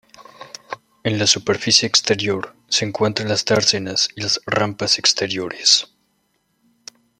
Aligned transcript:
En 1.03 1.19
la 1.19 1.27
superficie 1.27 1.87
exterior 1.87 2.55
se 2.67 2.85
encuentran 2.85 3.29
las 3.29 3.45
dársenas 3.45 4.07
y 4.15 4.21
las 4.23 4.41
rampas 4.47 4.97
exteriores. 4.97 5.93